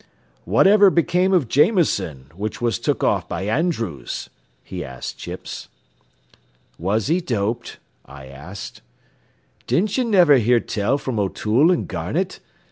[0.45, 4.31] "Whatever became of Jameson, what was took off by Andrews?"
[4.63, 5.67] he asked Chipps.
[6.79, 7.77] "Was he doped?"
[8.07, 8.81] I asked.
[9.67, 12.39] "Didn't ye niver hear tell from O'Toole an' Garnett?